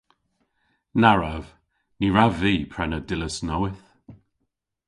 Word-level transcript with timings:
Na 1.01 1.11
wrav. 1.15 1.45
Ny 1.99 2.07
wrav 2.11 2.33
vy 2.41 2.53
prena 2.73 2.99
dillas 3.07 3.37
nowydh. 3.47 3.83